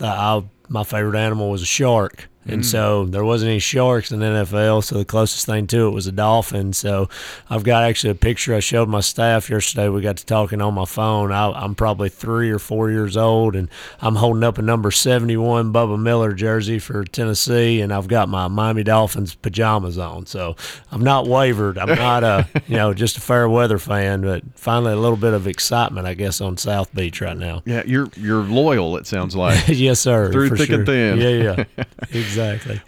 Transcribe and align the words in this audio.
I, 0.00 0.44
my 0.68 0.84
favorite 0.84 1.18
animal 1.18 1.50
was 1.50 1.62
a 1.62 1.66
shark. 1.66 2.28
And 2.44 2.62
mm. 2.62 2.64
so 2.64 3.04
there 3.04 3.24
wasn't 3.24 3.50
any 3.50 3.58
sharks 3.60 4.10
in 4.10 4.18
the 4.18 4.26
NFL, 4.26 4.82
so 4.82 4.98
the 4.98 5.04
closest 5.04 5.46
thing 5.46 5.68
to 5.68 5.86
it 5.86 5.90
was 5.90 6.08
a 6.08 6.12
dolphin. 6.12 6.72
So 6.72 7.08
I've 7.48 7.62
got 7.62 7.84
actually 7.84 8.10
a 8.10 8.16
picture 8.16 8.54
I 8.54 8.60
showed 8.60 8.88
my 8.88 9.00
staff 9.00 9.48
yesterday. 9.48 9.88
We 9.88 10.00
got 10.00 10.16
to 10.16 10.26
talking 10.26 10.60
on 10.60 10.74
my 10.74 10.84
phone. 10.84 11.30
I, 11.30 11.64
am 11.64 11.76
probably 11.76 12.08
three 12.08 12.50
or 12.50 12.58
four 12.58 12.90
years 12.90 13.16
old, 13.16 13.54
and 13.54 13.68
I'm 14.00 14.16
holding 14.16 14.42
up 14.42 14.58
a 14.58 14.62
number 14.62 14.90
71 14.90 15.72
Bubba 15.72 16.00
Miller 16.00 16.32
jersey 16.32 16.80
for 16.80 17.04
Tennessee, 17.04 17.80
and 17.80 17.92
I've 17.92 18.08
got 18.08 18.28
my 18.28 18.48
Miami 18.48 18.82
Dolphins 18.82 19.36
pajamas 19.36 19.96
on. 19.96 20.26
So 20.26 20.56
I'm 20.90 21.04
not 21.04 21.28
wavered. 21.28 21.78
I'm 21.78 21.96
not 21.96 22.24
a 22.24 22.48
you 22.66 22.76
know 22.76 22.92
just 22.92 23.18
a 23.18 23.20
fair 23.20 23.48
weather 23.48 23.78
fan, 23.78 24.22
but 24.22 24.42
finally 24.56 24.92
a 24.92 24.96
little 24.96 25.16
bit 25.16 25.32
of 25.32 25.46
excitement, 25.46 26.08
I 26.08 26.14
guess, 26.14 26.40
on 26.40 26.56
South 26.56 26.92
Beach 26.92 27.20
right 27.20 27.36
now. 27.36 27.62
Yeah, 27.66 27.84
you're 27.86 28.08
you're 28.16 28.42
loyal. 28.42 28.96
It 28.96 29.06
sounds 29.06 29.36
like 29.36 29.62
yes, 29.68 30.00
sir. 30.00 30.32
Through 30.32 30.56
thick 30.56 30.66
sure. 30.66 30.78
and 30.78 30.86
thin. 30.86 31.18
Yeah, 31.20 31.54
yeah. 31.76 31.84
Exactly. 32.10 32.31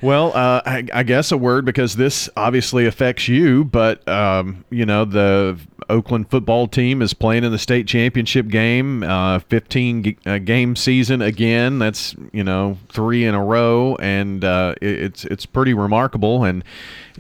Well, 0.03 0.29
uh, 0.35 0.63
I, 0.65 0.85
I, 0.93 1.03
guess 1.03 1.33
a 1.33 1.37
word 1.37 1.65
because 1.65 1.97
this 1.97 2.29
obviously 2.37 2.87
affects 2.87 3.29
you, 3.29 3.65
but 3.65 4.07
um, 4.09 4.65
you 4.71 4.87
know 4.87 5.05
the 5.05 5.59
Oakland 5.89 6.31
football 6.31 6.67
team 6.67 7.03
is 7.03 7.15
playing 7.15 7.45
in 7.45 7.53
the 7.53 7.59
state 7.59 7.87
championship 7.87 8.49
game, 8.49 9.03
uh, 9.03 9.39
15 9.41 10.03
g- 10.03 10.17
uh, 10.27 10.39
game 10.39 10.77
season 10.77 11.23
again. 11.23 11.79
That's 11.79 12.15
you 12.33 12.45
know 12.45 12.79
three 12.91 13.25
in 13.25 13.35
a 13.35 13.45
row, 13.45 13.97
and 13.97 14.45
uh, 14.45 14.75
it, 14.81 15.03
it's 15.03 15.25
it's 15.25 15.47
pretty 15.47 15.75
remarkable. 15.75 16.45
And 16.45 16.65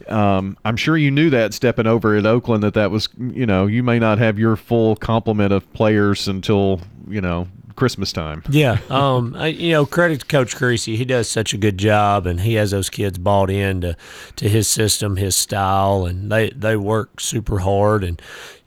um, 0.08 0.56
I'm 0.64 0.76
sure 0.76 0.96
you 0.96 1.10
knew 1.10 1.30
that 1.30 1.54
stepping 1.54 1.86
over 1.86 2.16
at 2.16 2.26
Oakland 2.26 2.62
that 2.62 2.74
that 2.74 2.90
was 2.90 3.08
you 3.18 3.46
know 3.46 3.66
you 3.66 3.82
may 3.82 3.98
not 3.98 4.18
have 4.18 4.38
your 4.38 4.56
full 4.56 4.96
complement 4.96 5.52
of 5.52 5.70
players 5.72 6.28
until 6.28 6.80
you 7.08 7.20
know 7.20 7.48
Christmas 7.76 8.12
time. 8.12 8.42
Yeah, 8.48 8.78
um, 8.90 9.34
I, 9.36 9.48
you 9.48 9.72
know, 9.72 9.86
credit 9.86 10.20
to 10.20 10.26
Coach 10.26 10.56
Creasy. 10.56 10.96
He 10.96 11.04
does 11.04 11.28
such 11.28 11.54
a 11.54 11.58
good 11.58 11.78
job, 11.78 12.26
and 12.26 12.40
he 12.40 12.54
has 12.54 12.70
those 12.70 12.90
kids 12.90 13.18
bought 13.18 13.50
into 13.50 13.96
to 14.36 14.48
his 14.48 14.68
system, 14.68 15.16
his 15.16 15.34
style, 15.36 16.06
and 16.06 16.30
they 16.30 16.50
they 16.50 16.76
work 16.76 17.20
super 17.20 17.58
hard. 17.60 18.04
And 18.04 18.20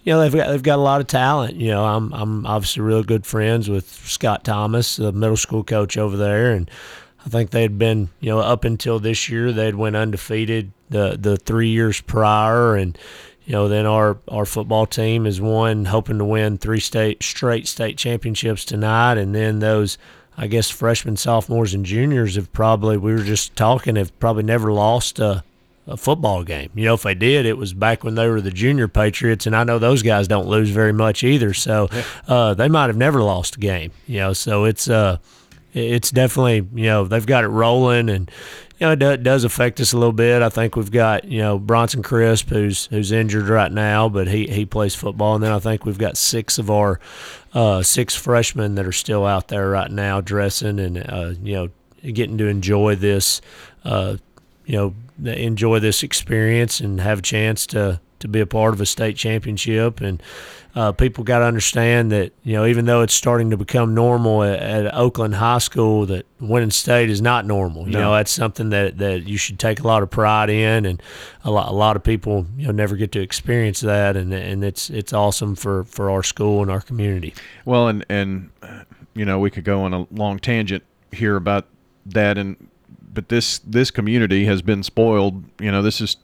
you 0.04 0.14
know, 0.14 0.22
they've 0.22 0.34
got 0.34 0.50
they've 0.50 0.64
got 0.64 0.80
a 0.80 0.82
lot 0.82 1.02
of 1.02 1.08
talent. 1.08 1.56
You 1.56 1.72
know, 1.72 1.86
I'm 1.86 2.14
I'm 2.14 2.46
obviously 2.46 2.82
real 2.82 3.04
good 3.04 3.26
friends 3.26 3.70
with 3.70 3.90
Scott 3.90 4.44
Thomas, 4.44 4.96
the 4.96 5.12
middle 5.12 5.38
school 5.38 5.64
coach 5.64 5.98
over 5.98 6.16
there, 6.16 6.52
and 6.54 6.70
I 7.26 7.30
think 7.30 7.50
they'd 7.50 7.78
been 7.78 8.10
you 8.20 8.30
know 8.30 8.40
up 8.40 8.64
until 8.64 9.00
this 9.00 9.28
year 9.28 9.52
they'd 9.52 9.76
went 9.76 9.96
undefeated 9.96 10.72
the 10.90 11.18
the 11.20 11.36
three 11.36 11.70
years 11.70 12.00
prior, 12.00 12.76
and 12.76 12.98
you 13.48 13.54
know, 13.54 13.70
then 13.70 13.86
our, 13.86 14.18
our 14.28 14.46
football 14.46 14.86
team 14.86 15.26
is 15.26 15.40
one 15.40 15.86
hoping 15.86 16.18
to 16.18 16.26
win 16.26 16.58
three 16.58 16.82
state 16.82 17.24
straight 17.24 17.66
state 17.66 17.98
championships 17.98 18.66
tonight, 18.66 19.18
and 19.18 19.34
then 19.34 19.60
those 19.60 19.98
I 20.36 20.48
guess 20.48 20.70
freshmen, 20.70 21.16
sophomores, 21.16 21.74
and 21.74 21.86
juniors 21.86 22.36
have 22.36 22.52
probably 22.52 22.98
we 22.98 23.14
were 23.14 23.24
just 23.24 23.56
talking 23.56 23.96
have 23.96 24.18
probably 24.20 24.44
never 24.44 24.74
lost 24.74 25.20
a, 25.20 25.46
a 25.88 25.96
football 25.96 26.44
game. 26.44 26.72
You 26.76 26.86
know, 26.86 26.96
if 26.96 27.04
they 27.04 27.16
did, 27.16 27.46
it 27.46 27.58
was 27.58 27.74
back 27.74 28.04
when 28.04 28.16
they 28.16 28.28
were 28.28 28.42
the 28.42 28.52
junior 28.52 28.90
Patriots, 28.90 29.48
and 29.48 29.56
I 29.56 29.64
know 29.64 29.80
those 29.80 30.04
guys 30.04 30.28
don't 30.28 30.48
lose 30.48 30.70
very 30.70 30.92
much 30.92 31.24
either. 31.24 31.54
So 31.54 31.88
uh, 32.28 32.54
they 32.54 32.68
might 32.68 32.88
have 32.88 32.98
never 32.98 33.24
lost 33.24 33.56
a 33.56 33.60
game. 33.60 33.94
You 34.08 34.18
know, 34.18 34.34
so 34.34 34.66
it's 34.66 34.90
uh, 34.90 35.20
it's 35.74 36.12
definitely 36.12 36.68
you 36.74 36.88
know 36.88 37.06
they've 37.06 37.26
got 37.26 37.46
it 37.46 37.48
rolling 37.48 38.10
and 38.10 38.30
you 38.80 38.96
know, 38.96 39.12
it 39.12 39.24
does 39.24 39.44
affect 39.44 39.80
us 39.80 39.94
a 39.94 39.98
little 39.98 40.14
bit. 40.14 40.42
I 40.42 40.50
think 40.50 40.76
we've 40.76 40.92
got 40.92 41.26
you 41.26 41.40
know 41.40 41.58
Bronson 41.58 42.04
Crisp, 42.04 42.50
who's 42.50 42.86
who's 42.88 43.12
injured 43.12 43.48
right 43.48 43.72
now, 43.72 44.08
but 44.10 44.28
he 44.28 44.48
he 44.48 44.66
plays 44.66 44.94
football, 44.94 45.36
and 45.36 45.44
then 45.44 45.52
I 45.52 45.60
think 45.60 45.86
we've 45.86 45.98
got 45.98 46.18
six 46.18 46.58
of 46.58 46.70
our 46.70 47.00
uh, 47.54 47.82
six 47.82 48.16
freshmen 48.16 48.76
that 48.76 48.86
are 48.86 48.92
still 48.92 49.26
out 49.26 49.48
there 49.48 49.70
right 49.70 49.90
now 49.90 50.22
dressing 50.22 50.80
and 50.80 50.98
uh, 50.98 51.34
you 51.42 51.54
know 51.56 51.70
getting 52.14 52.38
to 52.38 52.48
enjoy 52.48 52.96
this, 52.96 53.42
uh, 53.84 54.18
you 54.66 54.76
know, 54.76 54.94
enjoy 55.32 55.80
this 55.80 56.04
experience 56.04 56.80
and 56.80 57.02
have 57.02 57.20
a 57.20 57.24
chance 57.24 57.66
to 57.68 58.00
to 58.20 58.28
be 58.28 58.40
a 58.40 58.46
part 58.46 58.74
of 58.74 58.82
a 58.82 58.86
state 58.86 59.18
championship 59.18 60.02
and 60.02 60.22
uh, 60.78 60.92
people 60.92 61.24
got 61.24 61.40
to 61.40 61.46
understand 61.46 62.12
that 62.12 62.32
you 62.44 62.54
know 62.54 62.64
even 62.64 62.86
though 62.86 63.02
it's 63.02 63.14
starting 63.16 63.50
to 63.50 63.58
become 63.58 63.96
normal 63.96 64.44
at, 64.44 64.60
at, 64.60 64.94
Oakland 64.94 65.34
High 65.34 65.58
School, 65.58 66.06
that 66.06 66.28
winning 66.40 66.70
state 66.70 67.10
is 67.10 67.20
not 67.20 67.48
normal. 67.48 67.88
You 67.88 67.94
no. 67.94 68.02
know 68.02 68.14
that's 68.14 68.30
something 68.30 68.70
that, 68.70 69.00
that 69.00 69.28
you 69.28 69.38
should 69.38 69.58
take 69.58 69.80
a 69.80 69.88
lot 69.88 70.04
of 70.04 70.12
pride 70.12 70.52
in, 70.52 70.86
and 70.86 71.02
a 71.44 71.50
lot 71.50 71.70
a 71.70 71.74
lot 71.74 71.96
of 71.96 72.04
people 72.04 72.46
you 72.56 72.68
know 72.68 72.72
never 72.72 72.96
get 72.96 73.12
to 73.14 73.20
experience 73.20 73.80
that, 73.80 74.16
and 74.16 74.32
and 74.32 74.64
it's 74.64 74.92
it's 74.92 75.14
awesome 75.14 75.56
for, 75.56 75.84
for 75.86 76.12
our 76.12 76.22
school 76.22 76.62
and 76.62 76.70
our 76.70 76.82
community. 76.82 77.34
Well, 77.66 77.88
and 77.88 78.06
and 78.08 78.52
you 79.16 79.26
know 79.26 79.40
we 79.40 79.50
could 79.50 79.64
go 79.64 79.82
on 79.82 79.96
a 79.96 80.06
long 80.12 80.38
tangent 80.38 80.84
here 81.12 81.38
about 81.38 81.66
that, 82.06 82.38
and 82.38 82.56
but 83.12 83.30
this 83.30 83.58
this 83.66 83.90
community 83.90 84.46
has 84.46 84.62
been 84.62 84.84
spoiled. 84.84 85.44
You 85.60 85.72
know 85.72 85.82
this 85.82 86.02
is 86.02 86.18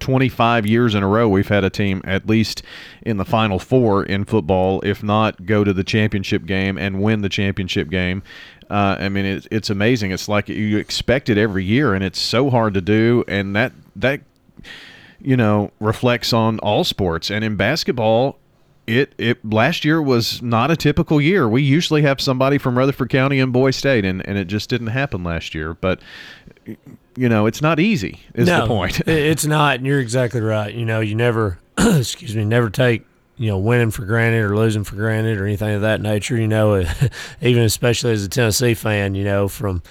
25 0.00 0.66
years 0.66 0.94
in 0.94 1.02
a 1.02 1.08
row 1.08 1.28
we've 1.28 1.48
had 1.48 1.64
a 1.64 1.70
team 1.70 2.00
at 2.04 2.26
least 2.26 2.62
in 3.02 3.16
the 3.16 3.24
final 3.24 3.58
four 3.58 4.04
in 4.04 4.24
football 4.24 4.80
if 4.82 5.02
not 5.02 5.44
go 5.46 5.64
to 5.64 5.72
the 5.72 5.84
championship 5.84 6.46
game 6.46 6.78
and 6.78 7.02
win 7.02 7.20
the 7.22 7.28
championship 7.28 7.88
game 7.90 8.22
uh, 8.70 8.96
i 9.00 9.08
mean 9.08 9.24
it, 9.24 9.46
it's 9.50 9.70
amazing 9.70 10.10
it's 10.10 10.28
like 10.28 10.48
you 10.48 10.78
expect 10.78 11.28
it 11.28 11.38
every 11.38 11.64
year 11.64 11.94
and 11.94 12.04
it's 12.04 12.20
so 12.20 12.50
hard 12.50 12.74
to 12.74 12.80
do 12.80 13.24
and 13.28 13.56
that 13.56 13.72
that 13.96 14.20
you 15.20 15.36
know 15.36 15.70
reflects 15.80 16.32
on 16.32 16.58
all 16.60 16.84
sports 16.84 17.30
and 17.30 17.44
in 17.44 17.56
basketball 17.56 18.38
it 18.88 19.14
it 19.18 19.44
last 19.44 19.84
year 19.84 20.00
was 20.00 20.40
not 20.40 20.70
a 20.70 20.76
typical 20.76 21.20
year. 21.20 21.46
We 21.46 21.62
usually 21.62 22.02
have 22.02 22.20
somebody 22.20 22.56
from 22.56 22.76
Rutherford 22.78 23.10
County 23.10 23.38
and 23.38 23.52
Boy 23.52 23.70
State, 23.70 24.04
and, 24.04 24.26
and 24.26 24.38
it 24.38 24.46
just 24.46 24.70
didn't 24.70 24.88
happen 24.88 25.22
last 25.22 25.54
year. 25.54 25.74
But 25.74 26.00
you 27.16 27.28
know, 27.28 27.46
it's 27.46 27.62
not 27.62 27.80
easy. 27.80 28.20
Is 28.34 28.46
no, 28.46 28.62
the 28.62 28.66
point? 28.66 29.00
it's 29.06 29.44
not, 29.46 29.76
and 29.76 29.86
you're 29.86 30.00
exactly 30.00 30.40
right. 30.40 30.72
You 30.72 30.84
know, 30.84 31.00
you 31.00 31.14
never, 31.14 31.58
excuse 31.78 32.34
me, 32.36 32.44
never 32.44 32.70
take 32.70 33.04
you 33.36 33.48
know 33.48 33.58
winning 33.58 33.90
for 33.90 34.04
granted 34.04 34.42
or 34.42 34.56
losing 34.56 34.84
for 34.84 34.96
granted 34.96 35.38
or 35.38 35.46
anything 35.46 35.74
of 35.74 35.82
that 35.82 36.00
nature. 36.00 36.36
You 36.36 36.48
know, 36.48 36.84
even 37.42 37.62
especially 37.62 38.12
as 38.12 38.24
a 38.24 38.28
Tennessee 38.28 38.74
fan, 38.74 39.14
you 39.14 39.24
know, 39.24 39.48
from 39.48 39.82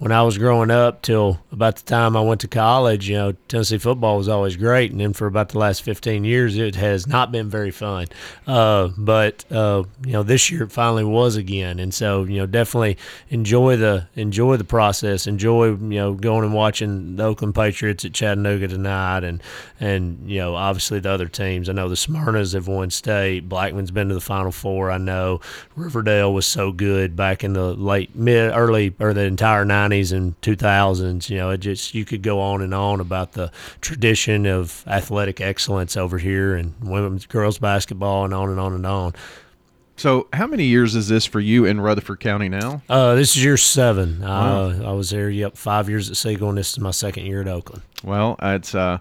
when 0.00 0.12
I 0.12 0.22
was 0.22 0.38
growing 0.38 0.70
up 0.70 1.02
till 1.02 1.40
about 1.52 1.76
the 1.76 1.82
time 1.82 2.16
I 2.16 2.22
went 2.22 2.40
to 2.40 2.48
college, 2.48 3.06
you 3.06 3.16
know, 3.18 3.32
Tennessee 3.48 3.76
football 3.76 4.16
was 4.16 4.30
always 4.30 4.56
great, 4.56 4.92
and 4.92 4.98
then 4.98 5.12
for 5.12 5.26
about 5.26 5.50
the 5.50 5.58
last 5.58 5.82
15 5.82 6.24
years, 6.24 6.56
it 6.56 6.74
has 6.76 7.06
not 7.06 7.30
been 7.30 7.50
very 7.50 7.70
fun. 7.70 8.06
Uh, 8.46 8.88
but 8.96 9.44
uh, 9.52 9.82
you 10.06 10.12
know, 10.12 10.22
this 10.22 10.50
year 10.50 10.62
it 10.62 10.72
finally 10.72 11.04
was 11.04 11.36
again, 11.36 11.78
and 11.78 11.92
so 11.92 12.24
you 12.24 12.38
know, 12.38 12.46
definitely 12.46 12.96
enjoy 13.28 13.76
the 13.76 14.06
enjoy 14.14 14.56
the 14.56 14.64
process, 14.64 15.26
enjoy 15.26 15.66
you 15.66 15.76
know 15.76 16.14
going 16.14 16.44
and 16.44 16.54
watching 16.54 17.16
the 17.16 17.24
Oakland 17.24 17.54
Patriots 17.54 18.02
at 18.02 18.14
Chattanooga 18.14 18.68
tonight, 18.68 19.22
and 19.22 19.42
and 19.80 20.30
you 20.30 20.38
know, 20.38 20.54
obviously 20.54 20.98
the 20.98 21.10
other 21.10 21.28
teams. 21.28 21.68
I 21.68 21.72
know 21.74 21.90
the 21.90 21.94
Smyrnas 21.94 22.54
have 22.54 22.68
won 22.68 22.88
state. 22.88 23.50
Blackman's 23.50 23.90
been 23.90 24.08
to 24.08 24.14
the 24.14 24.20
Final 24.22 24.50
Four. 24.50 24.90
I 24.90 24.96
know 24.96 25.42
Riverdale 25.76 26.32
was 26.32 26.46
so 26.46 26.72
good 26.72 27.16
back 27.16 27.44
in 27.44 27.52
the 27.52 27.74
late 27.74 28.16
mid 28.16 28.50
early 28.56 28.94
or 28.98 29.12
the 29.12 29.24
entire 29.24 29.66
90s 29.66 29.89
90s 29.90 30.12
and 30.12 30.40
2000s. 30.40 31.28
You 31.28 31.38
know, 31.38 31.50
it 31.50 31.58
just 31.58 31.94
you 31.94 32.04
could 32.04 32.22
go 32.22 32.40
on 32.40 32.62
and 32.62 32.74
on 32.74 33.00
about 33.00 33.32
the 33.32 33.50
tradition 33.80 34.46
of 34.46 34.84
athletic 34.86 35.40
excellence 35.40 35.96
over 35.96 36.18
here 36.18 36.54
and 36.54 36.74
women's 36.80 37.26
girls 37.26 37.58
basketball 37.58 38.24
and 38.24 38.34
on 38.34 38.50
and 38.50 38.60
on 38.60 38.72
and 38.72 38.86
on. 38.86 39.14
So, 39.96 40.28
how 40.32 40.46
many 40.46 40.64
years 40.64 40.96
is 40.96 41.08
this 41.08 41.26
for 41.26 41.40
you 41.40 41.66
in 41.66 41.78
Rutherford 41.78 42.20
County 42.20 42.48
now? 42.48 42.80
Uh, 42.88 43.14
this 43.16 43.36
is 43.36 43.44
year 43.44 43.58
seven. 43.58 44.24
Uh, 44.24 44.82
I 44.86 44.92
was 44.92 45.10
there, 45.10 45.28
yep, 45.28 45.58
five 45.58 45.90
years 45.90 46.08
at 46.08 46.16
Siegel, 46.16 46.48
and 46.48 46.56
this 46.56 46.72
is 46.72 46.78
my 46.78 46.90
second 46.90 47.26
year 47.26 47.42
at 47.42 47.48
Oakland. 47.48 47.82
Well, 48.02 48.36
it's 48.40 48.74
uh, 48.74 48.96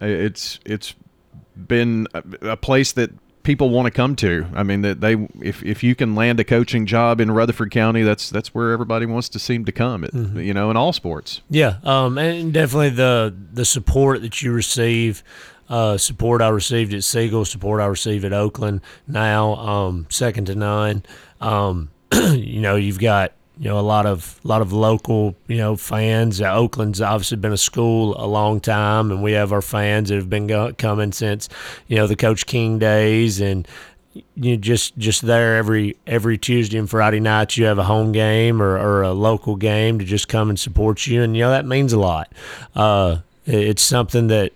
it's 0.00 0.58
it's 0.66 0.96
been 1.68 2.08
a 2.40 2.56
place 2.56 2.90
that 2.92 3.10
people 3.42 3.70
want 3.70 3.86
to 3.86 3.90
come 3.90 4.16
to. 4.16 4.46
I 4.54 4.62
mean 4.62 4.82
that 4.82 5.00
they 5.00 5.14
if 5.40 5.62
if 5.62 5.82
you 5.82 5.94
can 5.94 6.14
land 6.14 6.40
a 6.40 6.44
coaching 6.44 6.86
job 6.86 7.20
in 7.20 7.30
Rutherford 7.30 7.70
County, 7.70 8.02
that's 8.02 8.30
that's 8.30 8.54
where 8.54 8.72
everybody 8.72 9.06
wants 9.06 9.28
to 9.30 9.38
seem 9.38 9.64
to 9.64 9.72
come. 9.72 10.04
It, 10.04 10.12
Mm-hmm. 10.12 10.40
You 10.40 10.54
know, 10.54 10.70
in 10.70 10.76
all 10.76 10.92
sports. 10.92 11.40
Yeah, 11.48 11.78
um, 11.84 12.18
and 12.18 12.52
definitely 12.52 12.90
the 12.90 13.34
the 13.52 13.64
support 13.64 14.22
that 14.22 14.42
you 14.42 14.52
receive, 14.52 15.24
uh, 15.68 15.96
support 15.96 16.42
I 16.42 16.48
received 16.48 16.94
at 16.94 17.02
Siegel, 17.02 17.44
support 17.44 17.80
I 17.80 17.86
received 17.86 18.24
at 18.24 18.32
Oakland 18.32 18.82
now, 19.06 19.54
um, 19.54 20.06
second 20.10 20.46
to 20.46 20.54
none. 20.54 21.02
Um, 21.40 21.90
you 22.12 22.60
know, 22.60 22.76
you've 22.76 22.98
got 22.98 23.32
you 23.62 23.68
know 23.68 23.78
a 23.78 23.80
lot 23.80 24.06
of 24.06 24.40
a 24.44 24.48
lot 24.48 24.60
of 24.60 24.72
local 24.72 25.36
you 25.46 25.56
know 25.56 25.76
fans. 25.76 26.40
Uh, 26.40 26.52
Oakland's 26.52 27.00
obviously 27.00 27.36
been 27.36 27.52
a 27.52 27.56
school 27.56 28.16
a 28.18 28.26
long 28.26 28.58
time, 28.58 29.12
and 29.12 29.22
we 29.22 29.32
have 29.32 29.52
our 29.52 29.62
fans 29.62 30.08
that 30.08 30.16
have 30.16 30.28
been 30.28 30.48
go- 30.48 30.74
coming 30.76 31.12
since 31.12 31.48
you 31.86 31.96
know 31.96 32.08
the 32.08 32.16
Coach 32.16 32.46
King 32.46 32.80
days 32.80 33.40
and 33.40 33.68
you 34.34 34.56
just 34.56 34.98
just 34.98 35.22
there 35.22 35.56
every 35.58 35.96
every 36.08 36.38
Tuesday 36.38 36.76
and 36.76 36.90
Friday 36.90 37.20
night 37.20 37.56
you 37.56 37.64
have 37.66 37.78
a 37.78 37.84
home 37.84 38.10
game 38.10 38.60
or, 38.60 38.76
or 38.76 39.02
a 39.02 39.12
local 39.12 39.54
game 39.54 40.00
to 40.00 40.04
just 40.04 40.26
come 40.26 40.50
and 40.50 40.58
support 40.58 41.06
you 41.06 41.22
and 41.22 41.36
you 41.36 41.44
know 41.44 41.50
that 41.50 41.64
means 41.64 41.92
a 41.92 42.00
lot. 42.00 42.32
Uh, 42.74 43.18
it's 43.46 43.82
something 43.82 44.26
that 44.26 44.52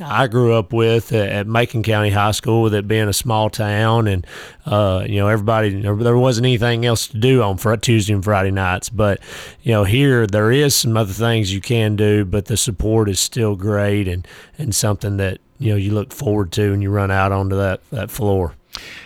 I 0.00 0.26
grew 0.26 0.54
up 0.54 0.72
with 0.72 1.12
at- 1.12 1.46
Macon 1.46 1.82
County 1.82 2.10
High 2.10 2.32
School, 2.32 2.62
with 2.62 2.74
it 2.74 2.88
being 2.88 3.08
a 3.08 3.12
small 3.12 3.48
town, 3.50 4.08
and 4.08 4.26
uh, 4.66 5.04
you 5.08 5.16
know 5.16 5.28
everybody 5.28 5.80
there, 5.82 6.16
wasn't 6.16 6.46
anything 6.46 6.84
else 6.84 7.06
to 7.08 7.18
do 7.18 7.42
on 7.42 7.56
Fri 7.58 7.76
Tuesday 7.78 8.12
and 8.12 8.24
Friday 8.24 8.50
nights. 8.50 8.88
But 8.88 9.20
you 9.62 9.72
know 9.72 9.84
here 9.84 10.26
there 10.26 10.50
is 10.50 10.74
some 10.74 10.96
other 10.96 11.12
things 11.12 11.52
you 11.54 11.60
can 11.60 11.96
do, 11.96 12.24
but 12.24 12.46
the 12.46 12.56
support 12.56 13.08
is 13.08 13.20
still 13.20 13.54
great 13.56 14.08
and 14.08 14.26
and 14.58 14.74
something 14.74 15.16
that 15.18 15.38
you 15.58 15.70
know 15.70 15.76
you 15.76 15.92
look 15.92 16.12
forward 16.12 16.50
to 16.52 16.72
when 16.72 16.82
you 16.82 16.90
run 16.90 17.10
out 17.10 17.30
onto 17.32 17.56
that 17.56 17.80
that 17.90 18.10
floor. 18.10 18.54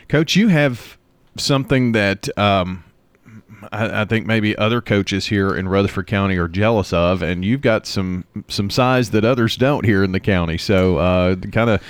Coach, 0.08 0.36
you 0.36 0.48
have 0.48 0.96
something 1.36 1.92
that 1.92 2.28
um, 2.38 2.84
I, 3.72 4.02
I 4.02 4.04
think 4.04 4.26
maybe 4.26 4.56
other 4.56 4.80
coaches 4.80 5.26
here 5.26 5.54
in 5.54 5.68
Rutherford 5.68 6.06
County 6.06 6.36
are 6.36 6.48
jealous 6.48 6.92
of, 6.92 7.22
and 7.22 7.44
you've 7.44 7.60
got 7.60 7.86
some 7.86 8.24
some 8.48 8.70
size 8.70 9.10
that 9.10 9.24
others 9.24 9.56
don't 9.56 9.84
here 9.84 10.04
in 10.04 10.12
the 10.12 10.20
county. 10.20 10.58
So, 10.58 10.98
uh, 10.98 11.36
kind 11.36 11.70
of 11.70 11.82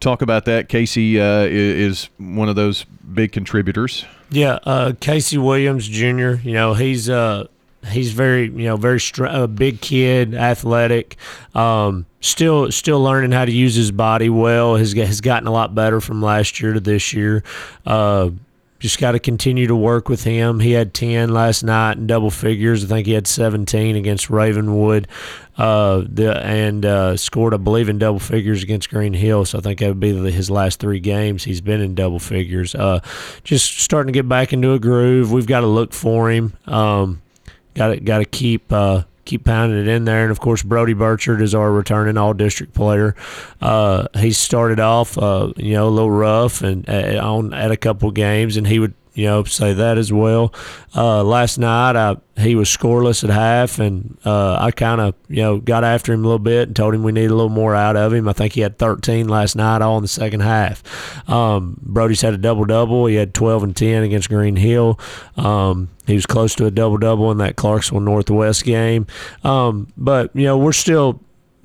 talk 0.00 0.22
about 0.22 0.44
that. 0.46 0.68
Casey 0.68 1.20
uh, 1.20 1.42
is 1.42 2.08
one 2.18 2.48
of 2.48 2.56
those 2.56 2.84
big 2.84 3.32
contributors. 3.32 4.04
Yeah, 4.30 4.58
uh, 4.64 4.92
Casey 5.00 5.38
Williams 5.38 5.88
Jr. 5.88 6.34
You 6.42 6.52
know 6.52 6.74
he's 6.74 7.10
uh 7.10 7.46
he's 7.88 8.12
very 8.12 8.44
you 8.44 8.64
know 8.64 8.76
very 8.76 9.00
str- 9.00 9.26
a 9.26 9.46
big 9.46 9.80
kid, 9.80 10.34
athletic. 10.34 11.16
Um, 11.54 12.06
still 12.20 12.70
still 12.70 13.02
learning 13.02 13.32
how 13.32 13.44
to 13.44 13.52
use 13.52 13.74
his 13.74 13.90
body 13.90 14.28
well. 14.28 14.76
Has 14.76 14.92
has 14.92 15.20
gotten 15.20 15.48
a 15.48 15.52
lot 15.52 15.74
better 15.74 16.00
from 16.00 16.22
last 16.22 16.60
year 16.60 16.72
to 16.72 16.80
this 16.80 17.12
year. 17.12 17.42
Uh, 17.84 18.30
just 18.80 18.98
got 18.98 19.12
to 19.12 19.18
continue 19.18 19.66
to 19.66 19.76
work 19.76 20.08
with 20.08 20.24
him. 20.24 20.58
He 20.58 20.72
had 20.72 20.94
10 20.94 21.28
last 21.28 21.62
night 21.62 21.98
in 21.98 22.06
double 22.06 22.30
figures. 22.30 22.82
I 22.82 22.88
think 22.88 23.06
he 23.06 23.12
had 23.12 23.26
17 23.26 23.94
against 23.94 24.30
Ravenwood 24.30 25.06
uh, 25.58 26.02
the, 26.08 26.42
and 26.42 26.86
uh, 26.86 27.16
scored, 27.18 27.52
I 27.52 27.58
believe, 27.58 27.90
in 27.90 27.98
double 27.98 28.18
figures 28.18 28.62
against 28.62 28.88
Green 28.88 29.12
Hill. 29.12 29.44
So 29.44 29.58
I 29.58 29.60
think 29.60 29.80
that 29.80 29.88
would 29.88 30.00
be 30.00 30.14
his 30.32 30.50
last 30.50 30.80
three 30.80 30.98
games. 30.98 31.44
He's 31.44 31.60
been 31.60 31.82
in 31.82 31.94
double 31.94 32.18
figures. 32.18 32.74
Uh, 32.74 33.00
just 33.44 33.78
starting 33.80 34.10
to 34.12 34.16
get 34.16 34.26
back 34.26 34.54
into 34.54 34.72
a 34.72 34.78
groove. 34.78 35.30
We've 35.30 35.46
got 35.46 35.60
to 35.60 35.66
look 35.66 35.92
for 35.92 36.30
him. 36.30 36.54
Um, 36.66 37.20
got 37.74 37.88
to 37.88 38.00
got 38.00 38.18
to 38.18 38.24
keep 38.24 38.72
uh, 38.72 39.04
keep 39.30 39.44
pounding 39.44 39.78
it 39.78 39.88
in 39.88 40.04
there. 40.04 40.22
And 40.22 40.30
of 40.30 40.40
course, 40.40 40.62
Brody 40.62 40.92
Burchard 40.92 41.40
is 41.40 41.54
our 41.54 41.70
returning 41.70 42.18
All 42.18 42.34
District 42.34 42.74
player. 42.74 43.14
Uh, 43.60 44.08
he 44.16 44.32
started 44.32 44.80
off, 44.80 45.16
uh, 45.16 45.52
you 45.56 45.74
know, 45.74 45.88
a 45.88 45.90
little 45.90 46.10
rough 46.10 46.62
and 46.62 46.88
uh, 46.88 47.20
on 47.22 47.54
at 47.54 47.70
a 47.70 47.76
couple 47.76 48.10
games, 48.10 48.56
and 48.56 48.66
he 48.66 48.78
would. 48.78 48.94
You 49.20 49.26
know, 49.26 49.44
say 49.44 49.74
that 49.74 49.98
as 49.98 50.10
well. 50.10 50.54
Uh, 50.96 51.22
last 51.22 51.58
night, 51.58 51.94
I, 51.94 52.16
he 52.38 52.54
was 52.54 52.70
scoreless 52.70 53.22
at 53.22 53.28
half, 53.28 53.78
and 53.78 54.16
uh, 54.24 54.56
I 54.58 54.70
kind 54.70 54.98
of, 54.98 55.14
you 55.28 55.42
know, 55.42 55.58
got 55.58 55.84
after 55.84 56.14
him 56.14 56.20
a 56.24 56.26
little 56.26 56.38
bit 56.38 56.68
and 56.68 56.74
told 56.74 56.94
him 56.94 57.02
we 57.02 57.12
need 57.12 57.30
a 57.30 57.34
little 57.34 57.50
more 57.50 57.74
out 57.74 57.96
of 57.96 58.14
him. 58.14 58.26
I 58.28 58.32
think 58.32 58.54
he 58.54 58.62
had 58.62 58.78
13 58.78 59.28
last 59.28 59.56
night, 59.56 59.82
all 59.82 59.98
in 59.98 60.02
the 60.02 60.08
second 60.08 60.40
half. 60.40 60.82
Um, 61.28 61.76
Brody's 61.82 62.22
had 62.22 62.32
a 62.32 62.38
double 62.38 62.64
double. 62.64 63.04
He 63.04 63.16
had 63.16 63.34
12 63.34 63.62
and 63.62 63.76
10 63.76 64.04
against 64.04 64.30
Green 64.30 64.56
Hill. 64.56 64.98
Um, 65.36 65.90
he 66.06 66.14
was 66.14 66.24
close 66.24 66.54
to 66.54 66.64
a 66.64 66.70
double 66.70 66.96
double 66.96 67.30
in 67.30 67.36
that 67.38 67.56
Clarksville 67.56 68.00
Northwest 68.00 68.64
game. 68.64 69.06
Um, 69.44 69.92
but 69.98 70.34
you 70.34 70.44
know, 70.44 70.56
we're 70.56 70.72
still. 70.72 71.20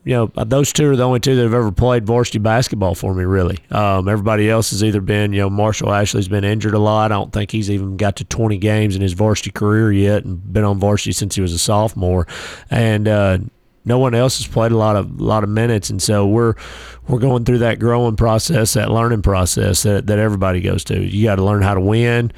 You 0.05 0.13
know, 0.13 0.43
those 0.45 0.71
two 0.71 0.91
are 0.91 0.95
the 0.95 1.03
only 1.03 1.19
two 1.19 1.35
that 1.35 1.41
have 1.41 1.53
ever 1.55 1.71
played 1.71 2.05
varsity 2.05 2.37
basketball 2.37 2.93
for 2.93 3.15
me, 3.15 3.23
really. 3.23 3.57
Um, 3.71 4.07
everybody 4.07 4.47
else 4.47 4.69
has 4.69 4.83
either 4.83 5.01
been, 5.01 5.33
you 5.33 5.39
know, 5.39 5.49
Marshall 5.49 5.91
Ashley's 5.91 6.27
been 6.27 6.43
injured 6.43 6.75
a 6.75 6.79
lot. 6.79 7.11
I 7.11 7.15
don't 7.15 7.33
think 7.33 7.49
he's 7.49 7.71
even 7.71 7.97
got 7.97 8.15
to 8.17 8.23
20 8.23 8.57
games 8.59 8.95
in 8.95 9.01
his 9.01 9.13
varsity 9.13 9.49
career 9.49 9.91
yet 9.91 10.23
and 10.23 10.53
been 10.53 10.63
on 10.63 10.79
varsity 10.79 11.11
since 11.11 11.33
he 11.33 11.41
was 11.41 11.53
a 11.53 11.59
sophomore. 11.59 12.27
And, 12.69 13.07
uh, 13.07 13.39
no 13.83 13.97
one 13.99 14.13
else 14.15 14.37
has 14.37 14.47
played 14.47 14.71
a 14.71 14.77
lot 14.77 14.95
of 14.95 15.21
lot 15.21 15.43
of 15.43 15.49
minutes, 15.49 15.91
and 15.91 16.01
so 16.01 16.25
we're 16.25 16.55
we're 17.07 17.19
going 17.19 17.45
through 17.45 17.59
that 17.59 17.77
growing 17.77 18.15
process, 18.15 18.73
that 18.73 18.89
learning 18.89 19.21
process 19.21 19.83
that, 19.83 20.07
that 20.07 20.17
everybody 20.17 20.59
goes 20.59 20.83
to. 20.85 20.99
You 20.99 21.25
got 21.25 21.35
to 21.35 21.43
learn 21.43 21.61
how 21.61 21.75
to 21.75 21.79
win, 21.79 22.31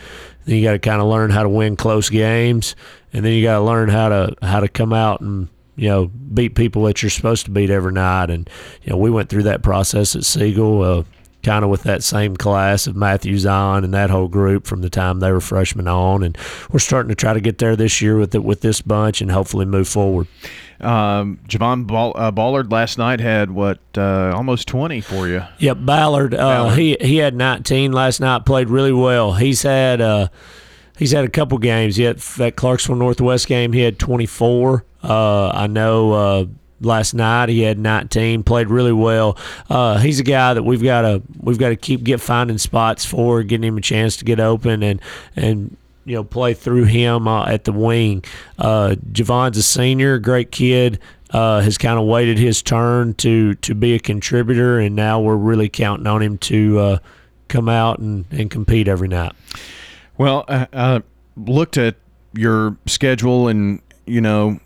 then 0.43 0.57
you 0.57 0.63
got 0.63 0.73
to 0.73 0.79
kind 0.79 1.01
of 1.01 1.07
learn 1.07 1.29
how 1.29 1.43
to 1.43 1.49
win 1.49 1.77
close 1.77 2.09
games, 2.09 2.75
and 3.13 3.23
then 3.23 3.31
you 3.31 3.43
got 3.43 3.59
to 3.59 3.63
learn 3.63 3.87
how 3.87 4.09
to 4.09 4.35
how 4.41 4.59
to 4.59 4.67
come 4.67 4.91
out 4.91 5.21
and 5.21 5.47
you 5.77 5.87
know 5.87 6.07
beat 6.07 6.55
people 6.55 6.83
that 6.83 7.01
you're 7.01 7.09
supposed 7.09 7.45
to 7.45 7.51
beat 7.51 7.69
every 7.69 7.93
night. 7.93 8.29
And 8.29 8.49
you 8.83 8.91
know 8.91 8.97
we 8.97 9.09
went 9.09 9.29
through 9.29 9.43
that 9.43 9.63
process 9.63 10.15
at 10.15 10.25
Siegel. 10.25 10.81
Uh, 10.81 11.03
kind 11.43 11.63
of 11.63 11.69
with 11.69 11.83
that 11.83 12.03
same 12.03 12.35
class 12.35 12.87
of 12.87 12.95
Matthew 12.95 13.37
Zion 13.37 13.85
and 13.85 13.93
that 13.93 14.09
whole 14.09 14.27
group 14.27 14.67
from 14.67 14.81
the 14.81 14.89
time 14.89 15.21
they 15.21 15.31
were 15.31 15.39
freshmen 15.39 15.87
on, 15.87 16.23
and 16.23 16.37
we're 16.71 16.79
starting 16.79 17.07
to 17.07 17.15
try 17.15 17.33
to 17.33 17.39
get 17.39 17.59
there 17.59 17.77
this 17.77 18.01
year 18.01 18.17
with 18.17 18.35
it 18.35 18.43
with 18.43 18.59
this 18.59 18.81
bunch 18.81 19.21
and 19.21 19.31
hopefully 19.31 19.65
move 19.65 19.87
forward. 19.87 20.27
Um, 20.81 21.39
Javon 21.47 21.87
Ball, 21.87 22.11
uh, 22.15 22.31
Ballard 22.31 22.71
last 22.71 22.97
night 22.97 23.19
had 23.19 23.51
what 23.51 23.79
uh, 23.97 24.33
almost 24.35 24.67
twenty 24.67 24.99
for 24.99 25.27
you. 25.27 25.43
Yep, 25.59 25.77
Ballard. 25.81 26.33
Uh, 26.33 26.37
Ballard. 26.37 26.77
He 26.77 26.97
he 26.99 27.17
had 27.17 27.33
19 27.33 27.93
last 27.93 28.19
night. 28.19 28.45
Played 28.45 28.69
really 28.69 28.91
well. 28.91 29.33
He's 29.33 29.63
had 29.63 30.01
uh, 30.01 30.27
he's 30.97 31.11
had 31.11 31.25
a 31.25 31.29
couple 31.29 31.57
games. 31.57 31.95
He 31.95 32.03
had 32.03 32.17
that 32.37 32.55
Clarksville 32.55 32.95
Northwest 32.95 33.47
game. 33.47 33.73
He 33.73 33.81
had 33.81 33.99
24. 33.99 34.85
Uh, 35.03 35.49
I 35.49 35.67
know. 35.67 36.11
Uh, 36.13 36.45
Last 36.79 37.15
night 37.15 37.49
he 37.49 37.61
had 37.61 37.79
19, 37.79 38.43
played 38.43 38.69
really 38.69 38.93
well. 38.93 39.35
Uh, 39.67 39.97
he's 39.97 40.19
a 40.19 40.23
guy 40.23 40.53
that 40.53 40.61
we've 40.61 40.83
got 40.83 41.01
to 41.01 41.23
we've 41.39 41.57
got 41.57 41.69
to 41.69 41.75
keep 41.75 42.03
get 42.03 42.21
finding 42.21 42.59
spots 42.59 43.03
for, 43.03 43.41
getting 43.41 43.67
him 43.67 43.77
a 43.77 43.81
chance 43.81 44.15
to 44.17 44.25
get 44.25 44.39
open 44.39 44.83
and 44.83 45.01
and 45.35 45.75
you 46.05 46.15
know 46.15 46.23
play 46.23 46.53
through 46.53 46.83
him 46.83 47.27
uh, 47.27 47.47
at 47.47 47.63
the 47.63 47.71
wing. 47.71 48.23
Uh, 48.59 48.95
Javon's 49.11 49.57
a 49.57 49.63
senior, 49.63 50.19
great 50.19 50.51
kid. 50.51 50.99
Uh, 51.31 51.61
has 51.61 51.77
kind 51.79 51.99
of 51.99 52.05
waited 52.05 52.37
his 52.37 52.61
turn 52.61 53.15
to 53.15 53.55
to 53.55 53.73
be 53.73 53.95
a 53.95 53.99
contributor, 53.99 54.79
and 54.79 54.95
now 54.95 55.19
we're 55.19 55.35
really 55.35 55.69
counting 55.69 56.05
on 56.05 56.21
him 56.21 56.37
to 56.37 56.79
uh, 56.79 56.97
come 57.47 57.67
out 57.67 57.97
and, 57.97 58.25
and 58.29 58.51
compete 58.51 58.87
every 58.87 59.07
night. 59.07 59.33
Well, 60.17 60.45
I, 60.47 60.67
I 60.73 61.03
looked 61.35 61.77
at 61.77 61.95
your 62.33 62.77
schedule, 62.85 63.47
and 63.47 63.81
you 64.05 64.21
know, 64.21 64.59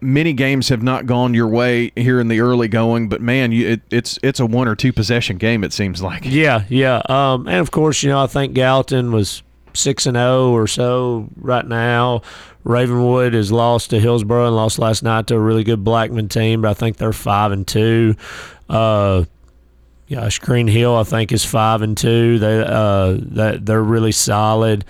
many 0.00 0.32
games 0.32 0.68
have 0.68 0.82
not 0.82 1.06
gone 1.06 1.34
your 1.34 1.48
way 1.48 1.92
here 1.96 2.20
in 2.20 2.28
the 2.28 2.40
early 2.40 2.68
going. 2.68 3.08
But 3.08 3.20
man, 3.20 3.52
you, 3.52 3.68
it, 3.68 3.80
it's 3.90 4.18
it's 4.22 4.40
a 4.40 4.46
one 4.46 4.68
or 4.68 4.74
two 4.74 4.92
possession 4.92 5.38
game. 5.38 5.64
It 5.64 5.72
seems 5.72 6.02
like. 6.02 6.24
Yeah, 6.24 6.64
yeah. 6.68 7.02
Um, 7.08 7.46
and 7.46 7.58
of 7.58 7.70
course, 7.70 8.02
you 8.02 8.10
know, 8.10 8.22
I 8.22 8.26
think 8.26 8.54
Gallatin 8.54 9.12
was 9.12 9.42
six 9.74 10.06
and 10.06 10.16
zero 10.16 10.50
or 10.50 10.66
so 10.66 11.28
right 11.36 11.66
now. 11.66 12.22
Ravenwood 12.64 13.32
has 13.32 13.50
lost 13.50 13.90
to 13.90 14.00
Hillsboro 14.00 14.46
and 14.46 14.56
lost 14.56 14.78
last 14.78 15.02
night 15.02 15.28
to 15.28 15.36
a 15.36 15.40
really 15.40 15.64
good 15.64 15.84
Blackman 15.84 16.28
team, 16.28 16.62
but 16.62 16.70
I 16.70 16.74
think 16.74 16.96
they're 16.98 17.12
five 17.12 17.52
and 17.52 17.66
two. 17.66 18.14
Uh, 18.68 19.24
gosh, 20.10 20.38
Green 20.38 20.66
Hill 20.66 20.94
I 20.94 21.04
think 21.04 21.32
is 21.32 21.44
five 21.44 21.82
and 21.82 21.96
two. 21.96 22.38
They 22.38 22.60
uh, 22.60 23.16
that 23.32 23.64
they're 23.64 23.82
really 23.82 24.12
solid. 24.12 24.84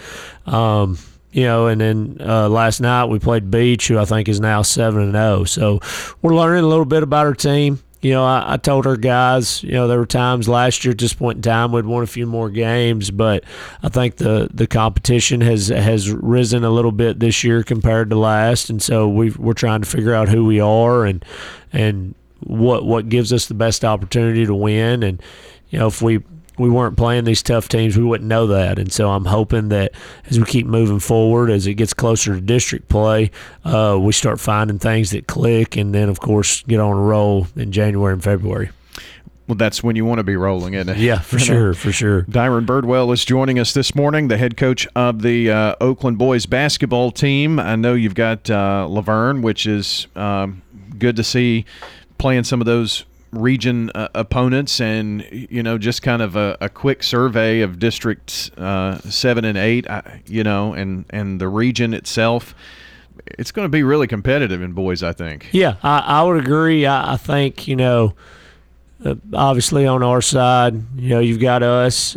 Um, 0.47 0.99
you 1.31 1.45
know, 1.45 1.67
and 1.67 1.81
then 1.81 2.17
uh, 2.21 2.49
last 2.49 2.81
night 2.81 3.07
we 3.07 3.19
played 3.19 3.51
Beech, 3.51 3.89
who 3.89 3.99
I 3.99 4.05
think 4.05 4.29
is 4.29 4.41
now 4.41 4.63
seven 4.63 5.03
and 5.03 5.13
zero. 5.13 5.45
So 5.45 5.81
we're 6.23 6.35
learning 6.35 6.65
a 6.65 6.69
little 6.69 6.87
bit 6.87 7.03
about 7.03 7.27
our 7.27 7.35
team. 7.35 7.81
You 8.01 8.13
know, 8.13 8.25
I, 8.25 8.55
I 8.55 8.57
told 8.57 8.87
our 8.87 8.97
guys, 8.97 9.63
you 9.65 9.73
know, 9.73 9.89
there 9.89 9.99
were 9.99 10.07
times 10.07 10.49
last 10.49 10.85
year 10.85 10.93
at 10.93 10.99
this 10.99 11.13
point 11.13 11.37
in 11.37 11.43
time 11.43 11.73
we'd 11.73 11.85
won 11.85 12.05
a 12.05 12.07
few 12.07 12.27
more 12.27 12.49
games, 12.49 13.11
but 13.11 13.45
I 13.83 13.89
think 13.89 14.17
the 14.17 14.49
the 14.55 14.67
competition 14.67 15.41
has 15.41 15.69
has 15.69 16.11
risen 16.11 16.65
a 16.65 16.71
little 16.71 16.93
bit 16.93 17.19
this 17.19 17.43
year 17.43 17.63
compared 17.63 18.11
to 18.11 18.17
last, 18.17 18.71
and 18.71 18.81
so 18.81 19.09
we 19.09 19.31
we're 19.31 19.53
trying 19.53 19.83
to 19.83 19.89
figure 19.89 20.15
out 20.15 20.29
who 20.29 20.45
we 20.45 20.61
are 20.61 21.05
and 21.05 21.25
and 21.73 22.15
what 22.41 22.85
what 22.85 23.09
gives 23.09 23.33
us 23.33 23.47
the 23.47 23.55
best 23.55 23.85
opportunity 23.85 24.47
to 24.47 24.55
win, 24.55 25.03
and 25.03 25.23
you 25.71 25.79
know 25.79 25.87
if 25.87 26.03
we 26.03 26.23
we 26.59 26.69
weren't 26.69 26.97
playing 26.97 27.25
these 27.25 27.43
tough 27.43 27.69
teams, 27.69 27.97
we 27.97 28.05
wouldn't 28.05 28.29
know 28.29 28.47
that. 28.49 28.79
And 28.79 28.93
so 28.93 29.11
I'm 29.11 29.25
hoping 29.25 29.69
that 29.69 29.93
as 30.27 30.39
we 30.39 30.45
keep 30.45 30.67
moving 30.67 30.99
forward, 30.99 31.51
as 31.51 31.67
it 31.67 31.75
gets 31.75 31.95
closer 31.95 32.35
to 32.35 32.41
district 32.41 32.89
play, 32.89 33.31
uh, 33.65 33.97
we 34.01 34.13
start 34.13 34.41
finding 34.41 34.79
things 34.79 35.11
that 35.13 35.27
click, 35.27 35.77
and 35.77 35.95
then 35.95 36.09
of 36.09 36.21
course 36.21 36.63
get 36.63 36.81
on 36.81 36.97
a 36.97 37.01
roll 37.01 37.47
in 37.57 37.73
January 37.73 38.13
and 38.13 38.23
February. 38.23 38.71
Well, 39.47 39.57
that's 39.57 39.83
when 39.83 39.97
you 39.97 40.05
want 40.05 40.19
to 40.19 40.25
be 40.25 40.37
rolling, 40.37 40.75
isn't 40.75 40.91
it? 40.91 40.99
Yeah, 40.99 41.21
for 41.21 41.39
sure, 41.39 41.73
for 41.73 41.91
sure. 41.91 42.23
Dyron 42.25 42.67
Birdwell 42.67 43.15
is 43.15 43.25
joining 43.25 43.59
us 43.59 43.73
this 43.73 43.95
morning, 43.95 44.29
the 44.29 44.37
head 44.37 44.59
coach 44.59 44.87
of 44.95 45.23
the 45.23 45.51
uh, 45.51 45.75
Oakland 45.81 46.19
boys 46.19 46.45
basketball 46.45 47.11
team. 47.11 47.59
I 47.59 47.75
know 47.77 47.95
you've 47.95 48.15
got 48.15 48.51
uh, 48.51 48.87
La 48.87 49.01
Vergne, 49.01 49.41
which 49.41 49.67
is 49.67 50.07
um, 50.17 50.61
good 50.99 51.17
to 51.17 51.25
see 51.25 51.65
playing 52.19 52.45
some 52.45 52.61
of 52.61 52.67
those 52.67 53.05
region 53.31 53.91
uh, 53.95 54.09
opponents 54.15 54.81
and 54.81 55.27
you 55.31 55.63
know 55.63 55.77
just 55.77 56.01
kind 56.03 56.23
of 56.23 56.35
a, 56.35 56.57
a 56.63 56.69
quick 56.69 57.03
survey 57.03 57.61
of 57.61 57.79
districts 57.79 58.51
uh, 58.57 58.99
seven 59.01 59.45
and 59.45 59.59
eight 59.59 59.87
you 60.27 60.43
know 60.43 60.73
and 60.73 61.05
and 61.11 61.39
the 61.39 61.49
region 61.49 61.93
itself 61.93 62.55
it's 63.27 63.53
going 63.53 63.67
to 63.67 63.71
be 63.71 63.83
really 63.83 64.07
competitive 64.07 64.63
in 64.63 64.73
boys 64.73 65.03
i 65.03 65.13
think 65.13 65.47
yeah 65.53 65.77
i, 65.83 65.99
I 65.99 66.23
would 66.23 66.43
agree 66.43 66.87
I, 66.87 67.13
I 67.13 67.17
think 67.19 67.69
you 67.69 67.77
know 67.77 68.15
uh, 69.05 69.15
obviously 69.33 69.87
on 69.87 70.03
our 70.03 70.21
side, 70.21 70.75
you 70.97 71.11
know, 71.11 71.21
you've 71.21 71.41
got 71.41 71.63
us. 71.63 72.17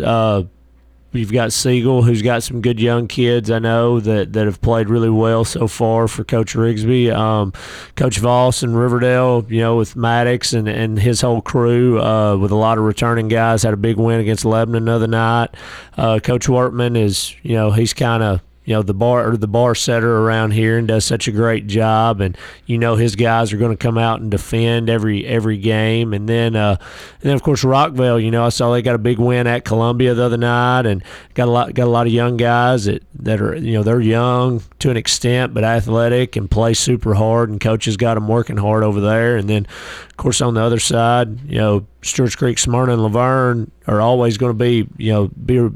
You've 1.14 1.34
got 1.34 1.52
Siegel, 1.52 2.04
who's 2.04 2.22
got 2.22 2.42
some 2.42 2.62
good 2.62 2.80
young 2.80 3.08
kids. 3.08 3.52
I 3.52 3.60
know 3.60 4.00
that, 4.00 4.32
that 4.32 4.46
have 4.46 4.62
played 4.62 4.90
really 4.90 5.10
well 5.10 5.44
so 5.44 5.68
far 5.68 6.08
for 6.08 6.24
Coach 6.24 6.54
Rigsby. 6.54 7.14
Um, 7.14 7.52
Coach 7.98 8.20
Voss 8.20 8.64
in 8.64 8.76
Riverdale, 8.76 9.46
you 9.50 9.60
know, 9.60 9.76
with 9.76 9.98
Maddox 9.98 10.54
and, 10.54 10.70
and 10.70 10.98
his 10.98 11.20
whole 11.20 11.42
crew, 11.42 12.02
uh, 12.02 12.38
with 12.38 12.52
a 12.52 12.56
lot 12.56 12.78
of 12.78 12.86
returning 12.86 13.28
guys, 13.28 13.64
had 13.64 13.74
a 13.74 13.78
big 13.78 13.98
win 13.98 14.22
against 14.22 14.46
Lebanon 14.46 14.86
the 14.86 14.92
other 14.94 15.08
night. 15.08 15.50
Uh, 15.98 16.20
Coach 16.20 16.48
Wortman 16.48 16.98
is, 16.98 17.36
you 17.44 17.56
know, 17.56 17.72
he's 17.72 17.94
kind 17.94 18.24
of 18.24 18.42
you 18.64 18.76
know 18.76 18.84
the 18.84 18.94
bar 18.94 19.28
or 19.28 19.38
the 19.38 19.48
bar 19.48 19.74
setter 19.74 20.20
around 20.20 20.52
here 20.52 20.78
and 20.78 20.88
does 20.88 21.04
such 21.04 21.28
a 21.28 21.32
great 21.32 21.66
job. 21.66 22.22
And 22.22 22.38
you 22.66 22.78
know 22.78 22.96
his 22.96 23.16
guys 23.16 23.52
are 23.52 23.58
going 23.58 23.76
to 23.76 23.78
come 23.78 23.98
out 23.98 24.22
and 24.22 24.30
defend 24.30 24.90
every 24.90 25.26
every 25.26 25.58
game. 25.58 26.14
And 26.14 26.30
then 26.30 26.56
uh, 26.56 26.78
and 26.80 27.30
then 27.30 27.36
of 27.36 27.42
course 27.42 27.64
Rockvale 27.64 28.24
you 28.24 28.30
know 28.30 28.46
I 28.46 28.50
saw 28.50 28.72
they 28.72 28.82
got 28.82 28.96
a 28.96 29.00
big 29.00 29.18
win 29.18 29.48
at 29.48 29.66
Columbia 29.66 30.14
the 30.14 30.24
other 30.24 30.38
night 30.38 30.86
and 30.86 31.04
got 31.34 31.48
a 31.48 31.52
lot 31.52 31.74
got 31.74 31.88
a 31.88 31.90
lot 31.90 32.06
of 32.06 32.14
young 32.14 32.38
guys 32.38 32.86
that 32.86 33.04
that 33.16 33.42
are 33.42 33.56
you 33.56 33.74
know 33.74 33.84
they're 33.84 34.00
young 34.00 34.62
to 34.80 34.92
an 34.92 34.98
extent 34.98 35.54
but 35.54 35.64
athletic 35.64 36.36
and 36.36 36.50
play 36.50 36.74
super 36.74 37.16
hard 37.16 37.50
and 37.50 37.60
coaches 37.60 37.98
got 37.98 38.14
them 38.14 38.28
working 38.28 38.58
hard 38.58 38.84
over 38.84 39.02
there. 39.02 39.38
And 39.38 39.50
then 39.50 39.66
of 40.10 40.18
course 40.18 40.40
on 40.40 40.54
the 40.54 40.62
other 40.62 40.80
side 40.80 41.50
you 41.50 41.58
know 41.58 41.88
Stewart's 42.04 42.36
Creek 42.36 42.60
Smyrna 42.60 42.94
and 42.94 43.02
La 43.02 43.10
Vergne 43.10 43.72
are 43.88 44.02
always 44.02 44.38
going 44.38 44.52
to 44.52 44.58
be 44.58 44.88
you 44.98 45.12
know 45.12 45.30
be 45.30 45.68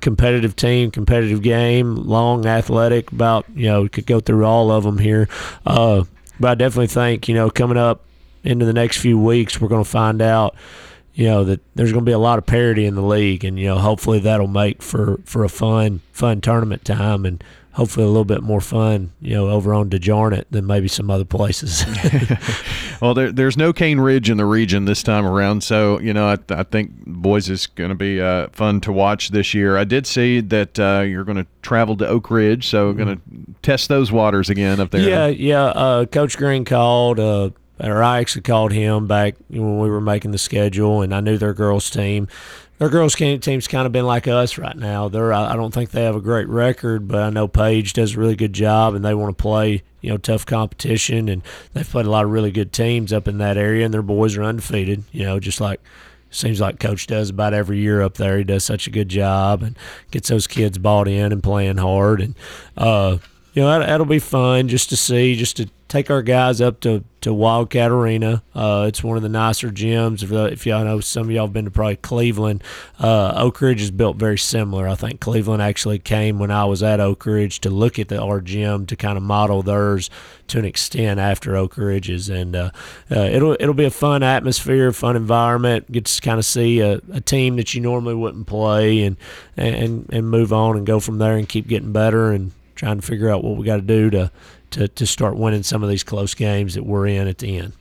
competitive 0.00 0.56
team, 0.56 0.90
competitive 0.90 1.42
game, 1.42 1.94
long, 1.94 2.46
athletic. 2.46 3.12
About 3.12 3.46
you 3.54 3.66
know, 3.66 3.82
we 3.82 3.88
could 3.88 4.06
go 4.06 4.20
through 4.20 4.44
all 4.44 4.70
of 4.70 4.84
them 4.84 4.98
here. 4.98 5.28
Uh, 5.64 6.04
but 6.38 6.50
I 6.50 6.54
definitely 6.54 6.88
think 6.88 7.28
you 7.28 7.34
know, 7.34 7.50
coming 7.50 7.78
up 7.78 8.02
into 8.44 8.64
the 8.64 8.72
next 8.72 8.98
few 8.98 9.18
weeks, 9.18 9.60
we're 9.60 9.68
going 9.68 9.84
to 9.84 9.90
find 9.90 10.22
out. 10.22 10.54
You 11.14 11.28
know 11.28 11.44
that 11.44 11.60
there's 11.74 11.92
going 11.92 12.04
to 12.04 12.08
be 12.10 12.12
a 12.12 12.18
lot 12.18 12.36
of 12.36 12.44
parity 12.44 12.84
in 12.84 12.94
the 12.94 13.00
league, 13.00 13.42
and 13.42 13.58
you 13.58 13.68
know 13.68 13.78
hopefully 13.78 14.18
that'll 14.18 14.48
make 14.48 14.82
for 14.82 15.18
for 15.24 15.44
a 15.44 15.48
fun 15.48 16.02
fun 16.12 16.42
tournament 16.42 16.84
time, 16.84 17.24
and 17.24 17.42
hopefully 17.76 18.04
a 18.04 18.08
little 18.08 18.24
bit 18.24 18.42
more 18.42 18.62
fun, 18.62 19.12
you 19.20 19.34
know, 19.34 19.50
over 19.50 19.74
on 19.74 19.90
DeJarnette 19.90 20.46
than 20.50 20.66
maybe 20.66 20.88
some 20.88 21.10
other 21.10 21.26
places. 21.26 21.84
well, 23.02 23.12
there, 23.12 23.30
there's 23.30 23.58
no 23.58 23.74
Cane 23.74 24.00
Ridge 24.00 24.30
in 24.30 24.38
the 24.38 24.46
region 24.46 24.86
this 24.86 25.02
time 25.02 25.26
around, 25.26 25.62
so 25.62 26.00
you 26.00 26.14
know 26.14 26.26
I, 26.26 26.38
I 26.48 26.62
think 26.62 26.92
boys 27.06 27.50
is 27.50 27.66
going 27.66 27.90
to 27.90 27.94
be 27.94 28.18
uh, 28.18 28.48
fun 28.48 28.80
to 28.80 28.92
watch 28.92 29.28
this 29.28 29.52
year. 29.52 29.76
I 29.76 29.84
did 29.84 30.06
see 30.06 30.40
that 30.40 30.78
uh, 30.78 31.02
you're 31.02 31.24
going 31.24 31.36
to 31.36 31.46
travel 31.60 31.98
to 31.98 32.08
Oak 32.08 32.30
Ridge, 32.30 32.66
so 32.66 32.94
mm-hmm. 32.94 33.04
going 33.04 33.16
to 33.16 33.22
test 33.60 33.90
those 33.90 34.10
waters 34.10 34.48
again 34.48 34.80
up 34.80 34.90
there. 34.90 35.02
Yeah, 35.02 35.26
yeah. 35.26 35.64
Uh, 35.64 36.06
Coach 36.06 36.36
Green 36.36 36.64
called. 36.64 37.20
Uh, 37.20 37.50
or 37.78 38.02
I 38.02 38.20
actually 38.20 38.40
called 38.40 38.72
him 38.72 39.06
back 39.06 39.34
when 39.48 39.78
we 39.78 39.90
were 39.90 40.00
making 40.00 40.30
the 40.30 40.38
schedule, 40.38 41.02
and 41.02 41.14
I 41.14 41.20
knew 41.20 41.36
their 41.36 41.52
girls' 41.52 41.90
team 41.90 42.26
their 42.78 42.88
girls 42.88 43.14
team's 43.14 43.68
kind 43.68 43.86
of 43.86 43.92
been 43.92 44.06
like 44.06 44.28
us 44.28 44.58
right 44.58 44.76
now. 44.76 45.08
They're 45.08 45.32
I 45.32 45.56
don't 45.56 45.72
think 45.72 45.90
they 45.90 46.04
have 46.04 46.16
a 46.16 46.20
great 46.20 46.48
record, 46.48 47.08
but 47.08 47.22
I 47.22 47.30
know 47.30 47.48
Paige 47.48 47.94
does 47.94 48.14
a 48.14 48.20
really 48.20 48.36
good 48.36 48.52
job, 48.52 48.94
and 48.94 49.04
they 49.04 49.14
want 49.14 49.36
to 49.36 49.42
play 49.42 49.82
you 50.00 50.10
know 50.10 50.18
tough 50.18 50.44
competition, 50.44 51.28
and 51.28 51.42
they've 51.72 51.88
played 51.88 52.06
a 52.06 52.10
lot 52.10 52.24
of 52.24 52.30
really 52.30 52.50
good 52.50 52.72
teams 52.72 53.12
up 53.12 53.26
in 53.28 53.38
that 53.38 53.56
area, 53.56 53.84
and 53.84 53.94
their 53.94 54.02
boys 54.02 54.36
are 54.36 54.44
undefeated. 54.44 55.04
You 55.12 55.24
know, 55.24 55.40
just 55.40 55.60
like 55.60 55.80
seems 56.30 56.60
like 56.60 56.78
coach 56.78 57.06
does 57.06 57.30
about 57.30 57.54
every 57.54 57.78
year 57.78 58.02
up 58.02 58.14
there. 58.14 58.36
He 58.36 58.44
does 58.44 58.64
such 58.64 58.86
a 58.86 58.90
good 58.90 59.08
job 59.08 59.62
and 59.62 59.76
gets 60.10 60.28
those 60.28 60.46
kids 60.46 60.76
bought 60.76 61.08
in 61.08 61.32
and 61.32 61.42
playing 61.42 61.78
hard, 61.78 62.20
and 62.20 62.34
uh, 62.76 63.18
you 63.54 63.62
know 63.62 63.78
that, 63.78 63.86
that'll 63.86 64.06
be 64.06 64.18
fun 64.18 64.68
just 64.68 64.90
to 64.90 64.96
see, 64.96 65.34
just 65.34 65.56
to 65.56 65.70
take 65.88 66.10
our 66.10 66.22
guys 66.22 66.60
up 66.60 66.80
to, 66.80 67.04
to 67.20 67.32
Wildcat 67.32 67.90
Arena. 67.90 68.42
Uh, 68.54 68.86
it's 68.88 69.04
one 69.04 69.16
of 69.16 69.22
the 69.22 69.28
nicer 69.28 69.70
gyms. 69.70 70.22
If, 70.22 70.32
uh, 70.32 70.44
if 70.44 70.66
y'all 70.66 70.84
know, 70.84 71.00
some 71.00 71.24
of 71.24 71.30
y'all 71.30 71.46
have 71.46 71.52
been 71.52 71.66
to 71.66 71.70
probably 71.70 71.96
Cleveland. 71.96 72.62
Uh, 72.98 73.32
Oak 73.36 73.60
Ridge 73.60 73.82
is 73.82 73.90
built 73.90 74.16
very 74.16 74.38
similar. 74.38 74.88
I 74.88 74.96
think 74.96 75.20
Cleveland 75.20 75.62
actually 75.62 75.98
came 75.98 76.38
when 76.38 76.50
I 76.50 76.64
was 76.64 76.82
at 76.82 76.98
Oak 76.98 77.24
Ridge 77.24 77.60
to 77.60 77.70
look 77.70 77.98
at 77.98 78.08
the, 78.08 78.20
our 78.20 78.40
gym 78.40 78.86
to 78.86 78.96
kind 78.96 79.16
of 79.16 79.22
model 79.22 79.62
theirs 79.62 80.10
to 80.48 80.58
an 80.58 80.64
extent 80.64 81.18
after 81.20 81.56
Oak 81.56 81.76
Ridge's, 81.76 82.28
and 82.28 82.54
uh, 82.54 82.70
uh, 83.10 83.18
it'll 83.18 83.56
it'll 83.58 83.74
be 83.74 83.84
a 83.84 83.90
fun 83.90 84.22
atmosphere, 84.22 84.92
fun 84.92 85.16
environment. 85.16 85.90
Get 85.90 86.04
to 86.04 86.20
kind 86.20 86.38
of 86.38 86.44
see 86.44 86.80
a, 86.80 87.00
a 87.12 87.20
team 87.20 87.56
that 87.56 87.74
you 87.74 87.80
normally 87.80 88.14
wouldn't 88.14 88.46
play, 88.46 89.02
and 89.02 89.16
and 89.56 90.08
and 90.12 90.30
move 90.30 90.52
on 90.52 90.76
and 90.76 90.86
go 90.86 91.00
from 91.00 91.18
there 91.18 91.36
and 91.36 91.48
keep 91.48 91.66
getting 91.66 91.92
better 91.92 92.30
and 92.30 92.52
trying 92.76 93.00
to 93.00 93.06
figure 93.06 93.28
out 93.28 93.42
what 93.42 93.56
we 93.56 93.64
got 93.64 93.76
to 93.76 93.82
do 93.82 94.10
to 94.10 94.30
to, 94.72 94.88
to 94.88 95.06
start 95.06 95.36
winning 95.36 95.62
some 95.62 95.82
of 95.82 95.88
these 95.88 96.04
close 96.04 96.34
games 96.34 96.74
that 96.74 96.84
we're 96.84 97.06
in 97.06 97.28
at 97.28 97.38
the 97.38 97.56
end. 97.56 97.72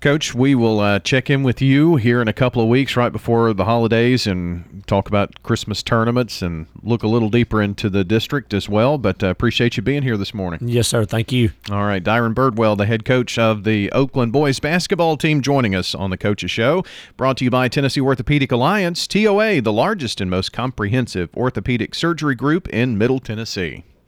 Coach, 0.00 0.34
we 0.34 0.54
will 0.54 0.80
uh, 0.80 0.98
check 0.98 1.30
in 1.30 1.42
with 1.42 1.62
you 1.62 1.96
here 1.96 2.20
in 2.20 2.28
a 2.28 2.32
couple 2.34 2.60
of 2.60 2.68
weeks, 2.68 2.94
right 2.94 3.10
before 3.10 3.54
the 3.54 3.64
holidays, 3.64 4.26
and 4.26 4.86
talk 4.86 5.08
about 5.08 5.42
Christmas 5.42 5.82
tournaments 5.82 6.42
and 6.42 6.66
look 6.82 7.02
a 7.02 7.08
little 7.08 7.30
deeper 7.30 7.62
into 7.62 7.88
the 7.88 8.04
district 8.04 8.52
as 8.52 8.68
well. 8.68 8.98
But 8.98 9.22
uh, 9.22 9.28
appreciate 9.28 9.78
you 9.78 9.82
being 9.82 10.02
here 10.02 10.18
this 10.18 10.34
morning. 10.34 10.60
Yes, 10.68 10.88
sir. 10.88 11.06
Thank 11.06 11.32
you. 11.32 11.52
All 11.70 11.84
right, 11.84 12.04
Dyron 12.04 12.34
Birdwell, 12.34 12.76
the 12.76 12.84
head 12.84 13.06
coach 13.06 13.38
of 13.38 13.64
the 13.64 13.90
Oakland 13.92 14.30
boys 14.30 14.60
basketball 14.60 15.16
team, 15.16 15.40
joining 15.40 15.74
us 15.74 15.94
on 15.94 16.10
the 16.10 16.18
Coaches 16.18 16.50
Show. 16.50 16.84
Brought 17.16 17.38
to 17.38 17.44
you 17.44 17.50
by 17.50 17.68
Tennessee 17.68 18.02
Orthopaedic 18.02 18.52
Alliance, 18.52 19.06
TOA, 19.06 19.62
the 19.62 19.72
largest 19.72 20.20
and 20.20 20.30
most 20.30 20.52
comprehensive 20.52 21.34
orthopedic 21.34 21.94
surgery 21.94 22.34
group 22.34 22.68
in 22.68 22.98
Middle 22.98 23.20
Tennessee. 23.20 23.84